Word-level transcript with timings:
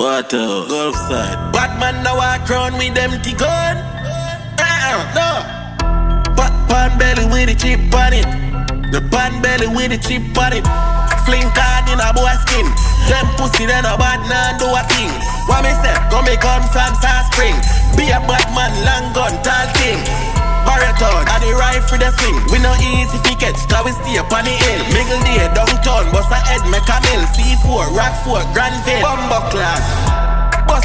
Water, 0.00 0.64
Gulf 0.64 0.96
side. 0.96 1.52
Bad 1.52 1.76
man 1.76 2.00
now 2.00 2.16
walk 2.16 2.48
round 2.48 2.72
with 2.80 2.96
them 2.96 3.12
gun. 3.36 3.76
Uh-uh, 4.56 4.96
no. 5.12 5.28
Pat 6.32 6.56
pan 6.72 6.96
belly 6.96 7.28
with 7.28 7.52
the 7.52 7.56
chip 7.60 7.84
on 7.92 8.16
it. 8.16 8.24
The 8.96 9.04
pan 9.12 9.44
belly 9.44 9.68
with 9.68 9.92
the 9.92 10.00
chip 10.00 10.24
on 10.40 10.56
it. 10.56 10.64
Fling 11.28 11.52
card 11.52 11.84
in 11.92 12.00
a 12.00 12.16
boy 12.16 12.32
skin. 12.48 12.64
Them 13.12 13.28
pussy 13.36 13.68
then 13.68 13.84
a 13.84 13.92
bad 14.00 14.24
man 14.24 14.56
do 14.56 14.72
a 14.72 14.80
thing. 14.88 15.12
What 15.44 15.68
me 15.68 15.76
say? 15.84 15.92
Go 16.08 16.24
me 16.24 16.32
come 16.40 16.64
from 16.72 16.96
South 17.04 17.28
Spring. 17.36 17.52
Be 17.92 18.08
a 18.08 18.24
bad 18.24 18.48
man, 18.56 18.72
long 18.88 19.12
gun, 19.12 19.36
tall 19.44 19.68
thing. 19.76 20.00
Marathon, 20.64 21.28
and 21.28 21.44
the 21.44 21.52
rifle 21.60 22.00
the 22.00 22.08
swing. 22.16 22.40
We 22.48 22.56
no 22.64 22.72
easy 22.80 23.20
tickets, 23.20 23.68
cause 23.68 23.84
we 23.84 23.92
stay 24.00 24.16
upon 24.16 24.48
the 24.48 24.56
hill. 24.56 24.80
Middle 24.96 25.20
day, 25.28 25.44
downtown, 26.00 26.12
bust 26.12 26.30
a 26.30 26.36
head, 26.36 26.62
make 26.70 26.88
a 26.88 27.00
mill. 27.02 27.24
C4, 27.34 27.96
Rockford, 27.96 28.46
Granville, 28.54 29.02
Bumbo 29.02 30.09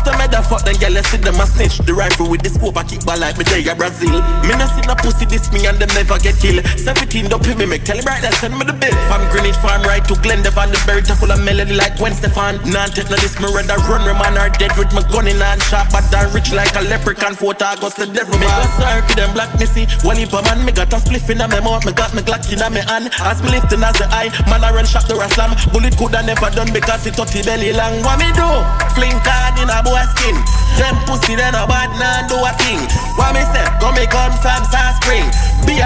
them 0.02 0.18
head 0.20 0.34
and 0.34 0.46
fuck 0.46 0.64
them 0.66 0.76
girl, 0.82 0.98
see 1.08 1.22
them 1.22 1.40
a 1.40 1.46
snitch. 1.46 1.78
The 1.86 1.94
rifle 1.94 2.30
with 2.30 2.42
the 2.42 2.50
scope, 2.50 2.78
I 2.78 2.84
kick 2.84 3.06
ball 3.06 3.20
like 3.20 3.38
me 3.38 3.46
there, 3.46 3.76
Brazil. 3.76 4.20
Me 4.44 4.54
no 4.58 4.66
see 4.74 4.84
no 4.84 4.96
pussy 4.96 5.26
this 5.26 5.48
me 5.54 5.66
and 5.68 5.78
them 5.78 5.92
never 5.94 6.18
get 6.20 6.36
killed. 6.42 6.66
17 6.66 7.30
don't 7.30 7.44
pay 7.44 7.56
me, 7.56 7.66
make 7.66 7.84
tell 7.84 8.00
right 8.04 8.22
that 8.22 8.34
send 8.42 8.58
me 8.58 8.66
the 8.66 8.74
bill. 8.74 8.96
From 9.08 9.24
Greenwich 9.32 9.60
Farm 9.64 9.84
right 9.88 10.04
to 10.04 10.16
Glendale, 10.20 10.52
the 10.52 10.80
berry 10.84 11.04
full 11.06 11.32
of 11.32 11.40
melody 11.40 11.76
like 11.78 11.96
Gwen 11.96 12.14
Stefan. 12.14 12.60
Nah, 12.68 12.92
take 12.92 13.08
no 13.08 13.18
this, 13.22 13.40
me 13.40 13.48
rather 13.54 13.80
run, 13.88 14.04
man 14.20 14.36
are 14.36 14.50
dead 14.50 14.76
with 14.76 14.92
my 14.92 15.06
gun 15.08 15.30
in 15.30 15.40
hand, 15.40 15.62
sharp, 15.64 15.94
but 15.94 16.04
down 16.12 16.28
rich 16.34 16.52
like 16.52 16.74
a 16.76 16.82
leprechaun. 16.82 17.38
4th 17.38 17.62
August, 17.62 17.98
the 18.02 18.08
devil, 18.10 18.36
me 18.42 18.48
go 18.48 18.66
sorry 18.82 19.06
to 19.06 19.14
them 19.16 19.32
black 19.38 19.54
missy. 19.60 19.86
One 20.02 20.18
heap 20.18 20.34
man, 20.34 20.66
me 20.66 20.72
got 20.72 20.92
a 20.92 20.98
spliff 20.98 21.30
in 21.30 21.40
my 21.40 21.60
mouth, 21.62 21.86
me 21.86 21.94
got 21.94 22.14
me 22.14 22.26
Glock 22.26 22.50
in 22.50 22.60
my 22.60 22.82
hand. 22.82 23.14
As 23.22 23.42
me 23.44 23.54
lifting 23.54 23.86
as 23.86 23.96
the 24.02 24.10
eye, 24.10 24.34
man 24.50 24.66
I 24.66 24.74
run 24.74 24.86
shot 24.86 25.06
the 25.06 25.16
slam. 25.38 25.54
Bullet 25.72 25.94
coulda 25.94 26.26
never 26.26 26.50
done 26.50 26.74
because 26.74 27.06
it 27.06 27.14
30 27.14 27.46
belly 27.46 27.72
long. 27.72 28.02
What 28.02 28.18
me 28.18 28.30
do? 28.34 28.50
Fling 28.98 29.20
card 29.22 29.62
in 29.62 29.70
a 29.70 29.85
boy 29.86 30.02
skin. 30.18 30.36
Them 30.82 30.98
pussy 31.06 31.38
then 31.38 31.54
a 31.54 31.64
bad 31.70 31.94
man 32.02 32.28
do 32.28 32.36
a 32.42 32.52
thing. 32.60 32.82
What 33.16 33.38
me 33.38 33.46
say? 33.54 33.64
Go 33.80 33.94
me 33.94 34.10
come 34.10 34.34
from 34.42 34.66
South 34.74 34.98
Spring. 35.00 35.24
Be 35.70 35.80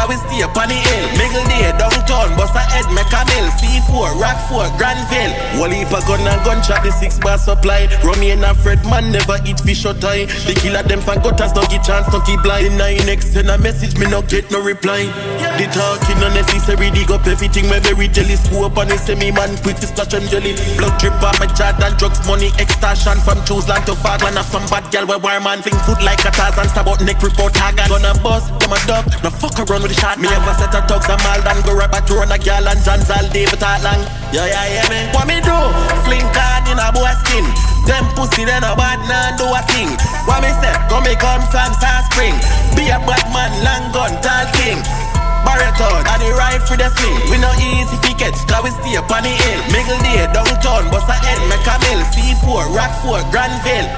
cause 0.00 0.08
we 0.08 0.16
stay 0.16 0.42
upon 0.42 0.68
the 0.68 0.78
hill. 0.78 1.04
Mingle 1.18 1.44
day, 1.46 1.70
downtown, 1.78 2.34
bust 2.36 2.54
a 2.54 2.62
head, 2.62 2.86
make 2.94 3.10
a 3.12 3.22
mill. 3.30 3.46
C4, 3.58 4.18
Rockford, 4.18 4.70
Granville. 4.78 5.32
Wall 5.58 5.70
heap 5.70 5.92
a 5.92 6.00
gun 6.06 6.24
and 6.26 6.40
gunshot, 6.44 6.82
the 6.82 6.90
six 6.92 7.18
bar 7.18 7.38
supply. 7.38 7.88
Romain 8.02 8.42
and 8.42 8.56
Fred, 8.58 8.82
man, 8.86 9.12
never 9.12 9.38
eat 9.44 9.60
fish 9.60 9.84
or 9.84 9.94
tie. 9.94 10.26
The 10.46 10.54
killer 10.58 10.82
them 10.82 11.00
fan 11.00 11.22
gutters, 11.22 11.52
don't 11.52 11.68
get 11.70 11.84
chance, 11.84 12.06
don't 12.10 12.24
keep 12.24 12.42
blind. 12.42 12.66
The 12.66 12.70
nine 12.76 13.08
X 13.08 13.30
send 13.32 13.50
a 13.50 13.58
message, 13.58 13.96
me 13.98 14.06
no 14.06 14.22
get 14.22 14.50
no 14.50 14.60
reply. 14.62 15.06
The 15.58 15.66
talking 15.70 16.20
unnecessary, 16.22 16.90
dig 16.90 17.10
up 17.10 17.26
everything, 17.26 17.68
me 17.68 17.78
very 17.80 18.08
jealous. 18.08 18.46
Who 18.48 18.64
on 18.64 18.88
the 18.88 18.96
semi 18.98 19.30
man, 19.30 19.56
quick 19.62 19.76
to 19.82 19.86
splash 19.86 20.14
and 20.14 20.26
jelly. 20.28 20.56
Blood 20.78 20.98
drip 20.98 21.14
on 21.22 21.34
my 21.38 21.46
Jordan, 21.52 21.92
drugs, 21.98 22.20
money, 22.26 22.50
extortion 22.58 23.18
from 23.22 23.38
Choseland 23.44 23.84
to 23.86 23.94
Falkland. 23.94 24.36
Have 24.36 24.48
some 24.48 24.66
bad 24.66 24.90
gal 24.90 25.06
where 25.06 25.18
wire 25.18 25.40
man, 25.40 25.62
thing 25.62 25.76
foot 25.84 26.00
like 26.02 26.22
a 26.24 26.30
Tarzan, 26.32 26.68
stab 26.68 26.88
out 26.88 27.00
neck, 27.02 27.22
report 27.22 27.54
hagan. 27.56 27.88
Gonna 27.88 28.14
bust, 28.22 28.48
them 28.60 28.72
a 28.72 28.78
dub, 29.02 29.22
no 29.24 29.30
fuck 29.30 29.56
around 29.64 29.82
with 29.82 29.92
the 29.92 29.98
shot. 29.98 30.18
Me 30.18 30.28
ever 30.28 30.54
set 30.56 30.74
a 30.74 30.80
tugs, 30.84 31.08
I'm 31.08 31.20
all 31.24 31.40
done, 31.42 31.60
go 31.64 31.76
rap 31.76 31.94
a 31.96 32.00
tour 32.04 32.22
on 32.22 32.32
a 32.32 32.38
gal 32.38 32.66
and 32.66 32.80
John's 32.84 33.08
all 33.10 33.24
David 33.32 33.60
long. 33.60 34.02
Yeah, 34.32 34.46
yeah, 34.46 34.80
yeah, 34.80 34.88
man. 34.88 35.06
What 35.14 35.26
me 35.26 35.40
do? 35.40 35.56
Fling 36.04 36.26
card 36.36 36.68
in 36.68 36.78
a 36.78 36.88
boy 36.92 37.12
skin. 37.24 37.46
Them 37.88 38.04
pussy 38.14 38.44
then 38.44 38.62
a 38.62 38.76
bad 38.76 39.00
man 39.08 39.36
do 39.40 39.48
a 39.48 39.60
thing. 39.72 39.90
What 40.28 40.44
me 40.44 40.52
say? 40.60 40.74
Go 40.92 41.00
me 41.00 41.16
come 41.16 41.42
from 41.48 41.72
South 41.80 42.06
Spring. 42.12 42.36
Be 42.76 42.92
a 42.92 43.00
bad 43.02 43.24
man, 43.32 43.50
long 43.64 43.90
gun, 43.90 44.12
tall 44.20 44.46
king. 44.60 44.78
Marathon, 45.40 46.04
and 46.04 46.20
the 46.20 46.30
rifle 46.36 46.76
the 46.76 46.92
swing. 47.00 47.16
We 47.32 47.40
no 47.40 47.50
easy 47.56 47.96
tickets, 48.04 48.44
cause 48.44 48.62
we 48.62 48.70
stay 48.84 49.00
upon 49.00 49.24
the 49.24 49.32
hill. 49.32 49.60
Middle 49.72 49.98
day, 50.04 50.28
downtown, 50.30 50.92
bust 50.92 51.08
a 51.08 51.16
head, 51.16 51.40
make 51.48 51.64
a 51.64 51.76
mill. 51.88 52.00
C4, 52.12 52.68
Rockford, 52.76 53.24
Granville. 53.32 53.88